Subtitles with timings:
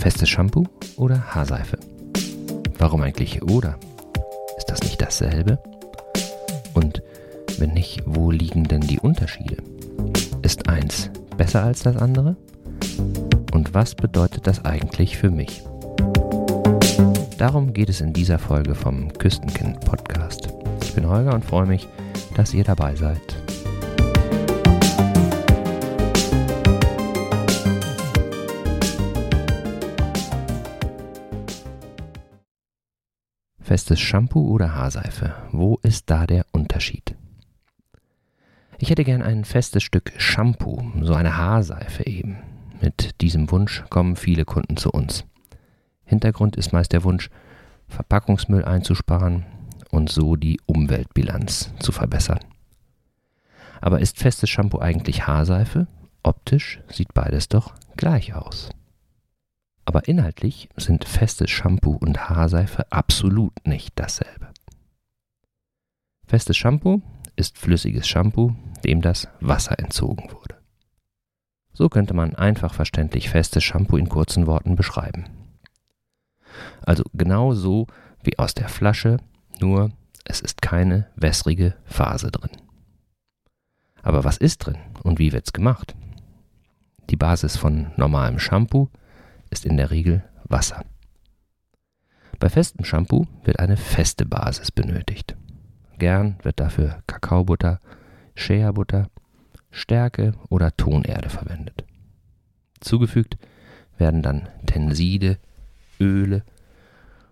[0.00, 0.64] Festes Shampoo
[0.96, 1.76] oder Haarseife?
[2.78, 3.78] Warum eigentlich oder?
[4.56, 5.58] Ist das nicht dasselbe?
[6.72, 7.02] Und
[7.58, 9.58] wenn nicht, wo liegen denn die Unterschiede?
[10.40, 12.36] Ist eins besser als das andere?
[13.52, 15.62] Und was bedeutet das eigentlich für mich?
[17.36, 20.48] Darum geht es in dieser Folge vom Küstenkind Podcast.
[20.82, 21.86] Ich bin Holger und freue mich,
[22.36, 23.29] dass ihr dabei seid.
[33.70, 35.32] Festes Shampoo oder Haarseife?
[35.52, 37.14] Wo ist da der Unterschied?
[38.78, 42.38] Ich hätte gern ein festes Stück Shampoo, so eine Haarseife eben.
[42.80, 45.24] Mit diesem Wunsch kommen viele Kunden zu uns.
[46.04, 47.30] Hintergrund ist meist der Wunsch,
[47.86, 49.46] Verpackungsmüll einzusparen
[49.92, 52.40] und so die Umweltbilanz zu verbessern.
[53.80, 55.86] Aber ist festes Shampoo eigentlich Haarseife?
[56.24, 58.70] Optisch sieht beides doch gleich aus.
[59.90, 64.52] Aber inhaltlich sind festes Shampoo und Haarseife absolut nicht dasselbe.
[66.28, 67.02] Festes Shampoo
[67.34, 70.54] ist flüssiges Shampoo, dem das Wasser entzogen wurde.
[71.72, 75.24] So könnte man einfach verständlich festes Shampoo in kurzen Worten beschreiben.
[76.82, 77.88] Also genau so
[78.22, 79.16] wie aus der Flasche,
[79.58, 79.90] nur
[80.24, 82.56] es ist keine wässrige Phase drin.
[84.02, 85.96] Aber was ist drin und wie wird's gemacht?
[87.10, 88.88] Die Basis von normalem Shampoo
[89.50, 90.84] ist in der Regel Wasser.
[92.38, 95.36] Bei festem Shampoo wird eine feste Basis benötigt.
[95.98, 97.78] Gern wird dafür Kakaobutter,
[98.34, 99.10] Shea-Butter,
[99.70, 101.84] Stärke oder Tonerde verwendet.
[102.80, 103.36] Zugefügt
[103.98, 105.38] werden dann Tenside,
[106.00, 106.42] Öle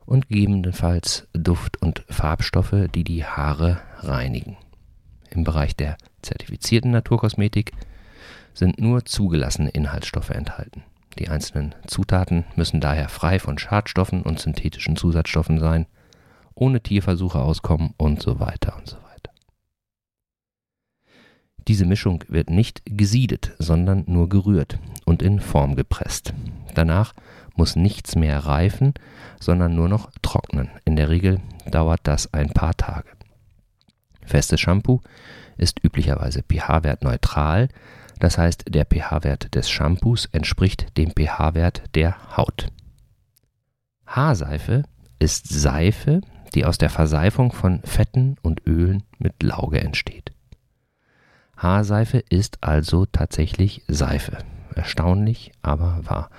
[0.04, 4.56] und gegebenenfalls Duft- und Farbstoffe, die die Haare reinigen.
[5.30, 7.72] Im Bereich der zertifizierten Naturkosmetik
[8.54, 10.82] sind nur zugelassene Inhaltsstoffe enthalten.
[11.18, 15.86] Die einzelnen Zutaten müssen daher frei von Schadstoffen und synthetischen Zusatzstoffen sein,
[16.54, 19.32] ohne Tierversuche auskommen und so weiter und so weiter.
[21.66, 26.32] Diese Mischung wird nicht gesiedet, sondern nur gerührt und in Form gepresst.
[26.74, 27.14] Danach
[27.56, 28.94] muss nichts mehr reifen,
[29.40, 30.70] sondern nur noch trocknen.
[30.84, 33.08] In der Regel dauert das ein paar Tage.
[34.24, 35.00] Festes Shampoo
[35.56, 37.68] ist üblicherweise pH-Wert neutral,
[38.18, 42.68] das heißt, der pH-Wert des Shampoos entspricht dem pH-Wert der Haut.
[44.06, 44.84] Haarseife
[45.18, 46.20] ist Seife,
[46.54, 50.32] die aus der Verseifung von Fetten und Ölen mit Lauge entsteht.
[51.56, 54.38] Haarseife ist also tatsächlich Seife.
[54.74, 56.30] Erstaunlich, aber wahr.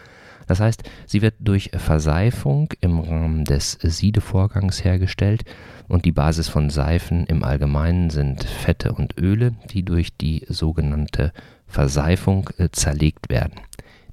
[0.49, 5.45] Das heißt, sie wird durch Verseifung im Rahmen des Siedevorgangs hergestellt
[5.87, 11.33] und die Basis von Seifen im Allgemeinen sind Fette und Öle, die durch die sogenannte
[11.67, 13.59] Verseifung äh, zerlegt werden.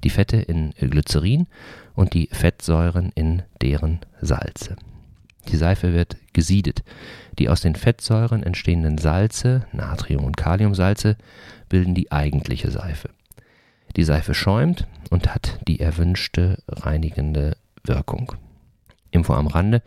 [0.03, 1.47] Die Fette in Glycerin
[1.95, 4.75] und die Fettsäuren in deren Salze.
[5.47, 6.83] Die Seife wird gesiedet.
[7.39, 11.17] Die aus den Fettsäuren entstehenden Salze, Natrium- und Kaliumsalze,
[11.67, 13.09] bilden die eigentliche Seife.
[13.97, 18.33] Die Seife schäumt und hat die erwünschte reinigende Wirkung.
[19.09, 19.81] Info am Rande: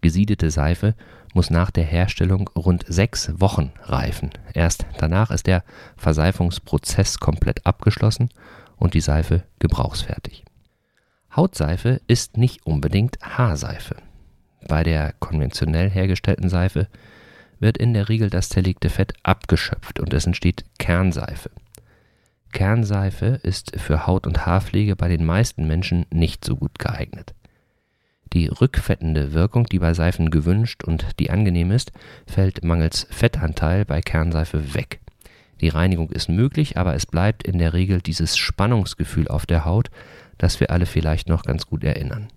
[0.00, 0.94] Gesiedete Seife
[1.34, 4.30] muss nach der Herstellung rund sechs Wochen reifen.
[4.54, 5.62] Erst danach ist der
[5.98, 8.30] Verseifungsprozess komplett abgeschlossen
[8.76, 10.44] und die Seife gebrauchsfertig.
[11.36, 13.96] Hautseife ist nicht unbedingt Haarseife.
[14.66, 16.88] Bei der konventionell hergestellten Seife
[17.60, 21.50] wird in der Regel das zerlegte Fett abgeschöpft und es entsteht Kernseife.
[22.54, 27.34] Kernseife ist für Haut- und Haarpflege bei den meisten Menschen nicht so gut geeignet.
[28.32, 31.92] Die rückfettende Wirkung, die bei Seifen gewünscht und die angenehm ist,
[32.26, 35.00] fällt mangels Fettanteil bei Kernseife weg.
[35.60, 39.90] Die Reinigung ist möglich, aber es bleibt in der Regel dieses Spannungsgefühl auf der Haut,
[40.38, 42.28] das wir alle vielleicht noch ganz gut erinnern.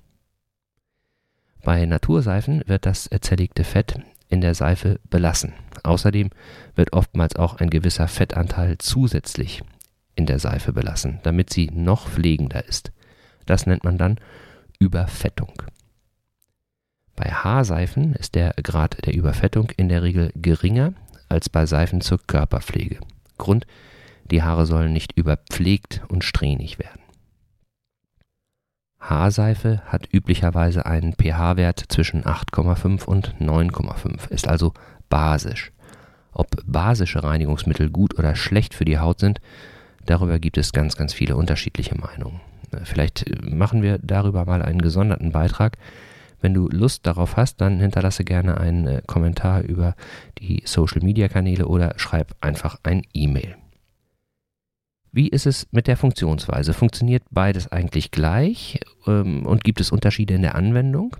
[1.64, 5.54] Bei Naturseifen wird das zerlegte Fett in der Seife belassen.
[5.84, 6.32] Außerdem
[6.76, 9.64] wird oftmals auch ein gewisser Fettanteil zusätzlich
[10.18, 12.92] in der Seife belassen, damit sie noch pflegender ist.
[13.46, 14.20] Das nennt man dann
[14.80, 15.62] Überfettung.
[17.16, 20.94] Bei Haarseifen ist der Grad der Überfettung in der Regel geringer
[21.30, 23.00] als bei Seifen zur Körperpflege.
[23.38, 23.66] Grund,
[24.30, 27.02] die Haare sollen nicht überpflegt und strähnig werden.
[29.00, 34.74] Haarseife hat üblicherweise einen pH-Wert zwischen 8,5 und 9,5, ist also
[35.10, 35.72] basisch.
[36.34, 39.40] Ob basische Reinigungsmittel gut oder schlecht für die Haut sind,
[40.10, 42.42] darüber gibt es ganz, ganz viele unterschiedliche Meinungen.
[42.84, 45.78] Vielleicht machen wir darüber mal einen gesonderten Beitrag,
[46.42, 49.96] wenn du Lust darauf hast, dann hinterlasse gerne einen äh, Kommentar über
[50.40, 53.56] die Social Media Kanäle oder schreib einfach ein E-Mail.
[55.12, 56.74] Wie ist es mit der Funktionsweise?
[56.74, 61.16] Funktioniert beides eigentlich gleich ähm, und gibt es Unterschiede in der Anwendung?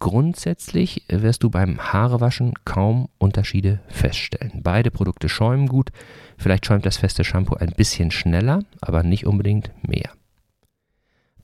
[0.00, 4.62] Grundsätzlich wirst du beim Haarewaschen kaum Unterschiede feststellen.
[4.62, 5.90] Beide Produkte schäumen gut,
[6.38, 10.10] vielleicht schäumt das feste Shampoo ein bisschen schneller, aber nicht unbedingt mehr.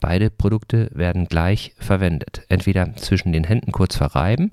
[0.00, 2.47] Beide Produkte werden gleich verwendet.
[2.49, 4.53] Entweder zwischen den Händen kurz verreiben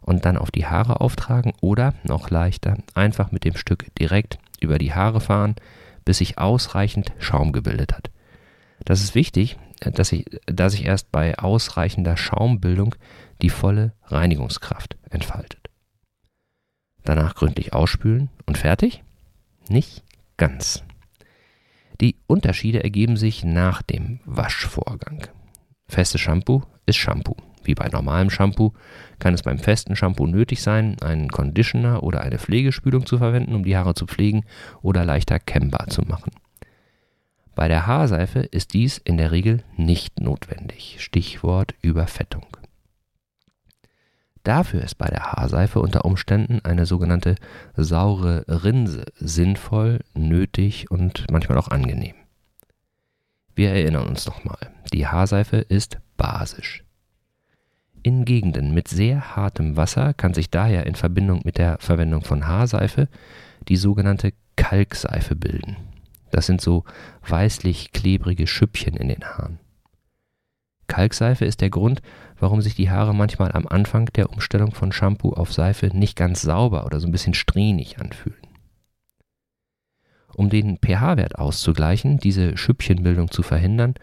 [0.00, 4.78] und dann auf die Haare auftragen oder, noch leichter, einfach mit dem Stück direkt über
[4.78, 5.56] die Haare fahren,
[6.06, 8.10] bis sich ausreichend Schaum gebildet hat.
[8.84, 9.58] Das ist wichtig,
[9.92, 12.94] dass sich, da sich erst bei ausreichender Schaumbildung
[13.40, 15.70] die volle Reinigungskraft entfaltet.
[17.04, 19.02] Danach gründlich ausspülen und fertig?
[19.68, 20.04] Nicht
[20.36, 20.84] ganz.
[22.00, 25.26] Die Unterschiede ergeben sich nach dem Waschvorgang.
[25.86, 27.36] Festes Shampoo ist Shampoo.
[27.64, 28.72] Wie bei normalem Shampoo
[29.18, 33.64] kann es beim festen Shampoo nötig sein, einen Conditioner oder eine Pflegespülung zu verwenden, um
[33.64, 34.44] die Haare zu pflegen
[34.80, 36.32] oder leichter kämmbar zu machen.
[37.54, 40.96] Bei der Haarseife ist dies in der Regel nicht notwendig.
[41.00, 42.46] Stichwort Überfettung.
[44.42, 47.36] Dafür ist bei der Haarseife unter Umständen eine sogenannte
[47.76, 52.14] saure Rinse sinnvoll, nötig und manchmal auch angenehm.
[53.54, 56.82] Wir erinnern uns nochmal, die Haarseife ist basisch.
[58.02, 62.48] In Gegenden mit sehr hartem Wasser kann sich daher in Verbindung mit der Verwendung von
[62.48, 63.08] Haarseife
[63.68, 65.76] die sogenannte Kalkseife bilden.
[66.32, 66.84] Das sind so
[67.28, 69.60] weißlich klebrige Schüppchen in den Haaren.
[70.88, 72.02] Kalkseife ist der Grund,
[72.38, 76.42] warum sich die Haare manchmal am Anfang der Umstellung von Shampoo auf Seife nicht ganz
[76.42, 78.40] sauber oder so ein bisschen strähnig anfühlen.
[80.34, 83.94] Um den pH-Wert auszugleichen, diese Schüppchenbildung zu verhindern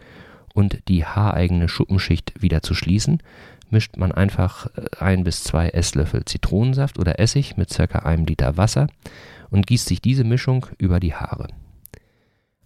[0.54, 3.22] und die haareigene Schuppenschicht wieder zu schließen,
[3.70, 8.00] mischt man einfach äh, ein bis zwei Esslöffel Zitronensaft oder Essig mit ca.
[8.00, 8.86] einem Liter Wasser
[9.50, 11.48] und gießt sich diese Mischung über die Haare.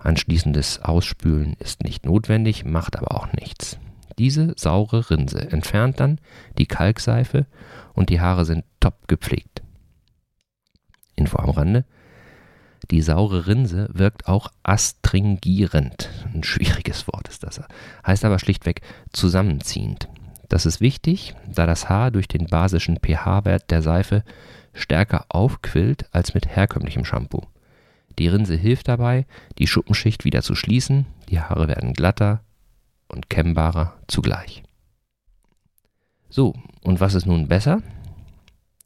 [0.04, 3.78] Anschließendes Ausspülen ist nicht notwendig, macht aber auch nichts.
[4.18, 6.20] Diese saure Rinse entfernt dann
[6.58, 7.46] die Kalkseife
[7.94, 9.62] und die Haare sind top gepflegt.
[11.16, 11.86] Info am Rande.
[12.90, 16.10] Die saure Rinse wirkt auch astringierend.
[16.34, 17.62] Ein schwieriges Wort ist das.
[18.06, 20.08] Heißt aber schlichtweg zusammenziehend.
[20.50, 24.22] Das ist wichtig, da das Haar durch den basischen pH-Wert der Seife
[24.74, 27.40] stärker aufquillt als mit herkömmlichem Shampoo.
[28.18, 29.26] Die Rinse hilft dabei,
[29.58, 32.42] die Schuppenschicht wieder zu schließen, die Haare werden glatter
[33.08, 34.62] und kennbarer zugleich.
[36.28, 37.82] So, und was ist nun besser?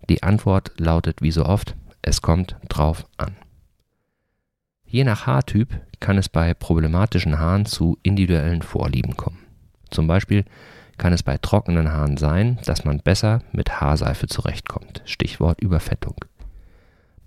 [0.09, 3.37] Die Antwort lautet wie so oft, es kommt drauf an.
[4.85, 9.45] Je nach Haartyp kann es bei problematischen Haaren zu individuellen Vorlieben kommen.
[9.91, 10.45] Zum Beispiel
[10.97, 15.03] kann es bei trockenen Haaren sein, dass man besser mit Haarseife zurechtkommt.
[15.05, 16.17] Stichwort Überfettung.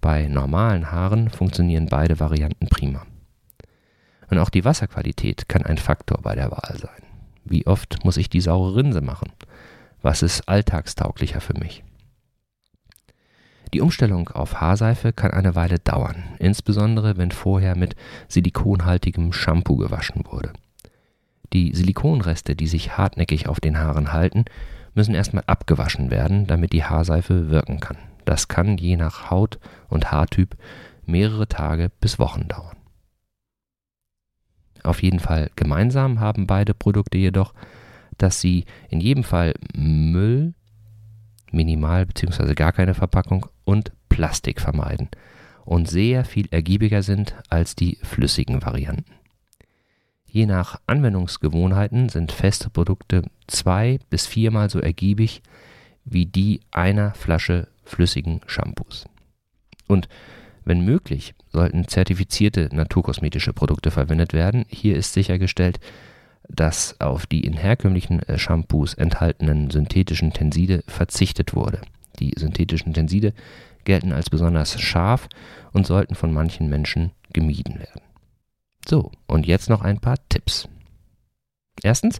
[0.01, 3.05] Bei normalen Haaren funktionieren beide Varianten prima.
[4.29, 7.03] Und auch die Wasserqualität kann ein Faktor bei der Wahl sein.
[7.45, 9.31] Wie oft muss ich die saure Rinse machen?
[10.01, 11.83] Was ist alltagstauglicher für mich?
[13.73, 17.95] Die Umstellung auf Haarseife kann eine Weile dauern, insbesondere wenn vorher mit
[18.27, 20.51] silikonhaltigem Shampoo gewaschen wurde.
[21.53, 24.45] Die Silikonreste, die sich hartnäckig auf den Haaren halten,
[24.93, 27.97] müssen erstmal abgewaschen werden, damit die Haarseife wirken kann.
[28.25, 29.59] Das kann je nach Haut
[29.89, 30.55] und Haartyp
[31.05, 32.77] mehrere Tage bis Wochen dauern.
[34.83, 37.53] Auf jeden Fall gemeinsam haben beide Produkte jedoch,
[38.17, 40.53] dass sie in jedem Fall Müll,
[41.51, 42.53] minimal bzw.
[42.53, 45.09] gar keine Verpackung und Plastik vermeiden
[45.65, 49.13] und sehr viel ergiebiger sind als die flüssigen Varianten.
[50.25, 55.41] Je nach Anwendungsgewohnheiten sind feste Produkte zwei bis viermal so ergiebig
[56.05, 59.05] wie die einer Flasche flüssigen Shampoos.
[59.87, 60.07] Und
[60.63, 64.65] wenn möglich, sollten zertifizierte naturkosmetische Produkte verwendet werden.
[64.69, 65.79] Hier ist sichergestellt,
[66.47, 71.81] dass auf die in herkömmlichen äh, Shampoos enthaltenen synthetischen Tenside verzichtet wurde.
[72.19, 73.33] Die synthetischen Tenside
[73.83, 75.27] gelten als besonders scharf
[75.71, 78.01] und sollten von manchen Menschen gemieden werden.
[78.87, 80.67] So, und jetzt noch ein paar Tipps.
[81.81, 82.19] Erstens,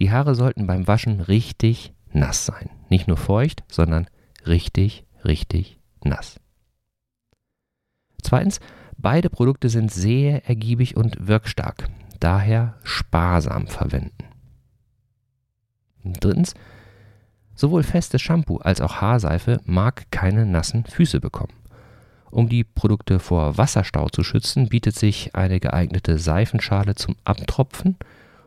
[0.00, 2.70] die Haare sollten beim Waschen richtig nass sein.
[2.88, 4.08] Nicht nur feucht, sondern
[4.46, 6.40] richtig, richtig nass.
[8.22, 8.60] Zweitens,
[8.96, 11.88] beide Produkte sind sehr ergiebig und wirkstark,
[12.20, 14.24] daher sparsam verwenden.
[16.04, 16.54] Drittens,
[17.54, 21.52] sowohl festes Shampoo als auch Haarseife mag keine nassen Füße bekommen.
[22.30, 27.96] Um die Produkte vor Wasserstau zu schützen, bietet sich eine geeignete Seifenschale zum Abtropfen